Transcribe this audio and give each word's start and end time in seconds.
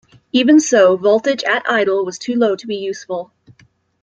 Even 0.31 0.59
so, 0.59 0.97
voltage 0.97 1.43
at 1.43 1.61
idle 1.69 2.03
was 2.03 2.17
too 2.17 2.33
low 2.35 2.55
to 2.55 2.65
be 2.65 2.75
useful. 2.77 3.31